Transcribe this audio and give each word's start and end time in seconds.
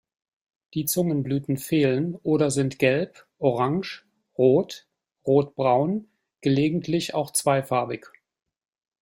Die 0.73 0.85
Zungenblüten 0.85 1.57
fehlen 1.57 2.15
oder 2.23 2.49
sind 2.49 2.79
gelb, 2.79 3.27
orange, 3.37 4.03
rot, 4.35 4.87
rot-braun, 5.27 6.07
gelegentlich 6.41 7.13
auch 7.13 7.29
zweifarbig. 7.33 8.07